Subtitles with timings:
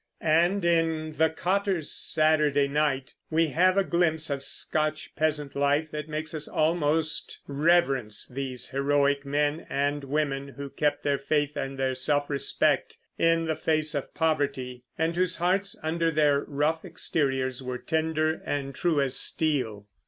[0.23, 6.09] And in "The Cotter's Saturday Night" we have a glimpse of Scotch peasant life that
[6.09, 11.93] makes us almost reverence these heroic men and women, who kept their faith and their
[11.93, 17.77] self respect in the face of poverty, and whose hearts, under their rough exteriors, were
[17.77, 19.85] tender and true as steel.